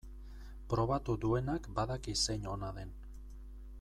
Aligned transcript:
Probatu 0.73 1.15
duenak 1.25 1.69
badaki 1.81 2.17
zein 2.25 2.49
ona 2.55 2.71
den. 2.79 2.95